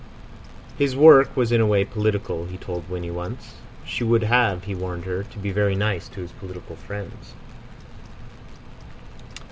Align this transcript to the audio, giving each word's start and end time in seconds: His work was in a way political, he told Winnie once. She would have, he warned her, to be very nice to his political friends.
His 0.79 0.95
work 0.95 1.37
was 1.37 1.51
in 1.51 1.61
a 1.61 1.67
way 1.67 1.85
political, 1.85 2.47
he 2.47 2.57
told 2.57 2.89
Winnie 2.89 3.11
once. 3.11 3.57
She 3.85 4.03
would 4.03 4.23
have, 4.23 4.63
he 4.63 4.73
warned 4.73 5.05
her, 5.05 5.21
to 5.21 5.37
be 5.37 5.51
very 5.51 5.75
nice 5.75 6.07
to 6.07 6.21
his 6.21 6.31
political 6.31 6.75
friends. 6.75 7.35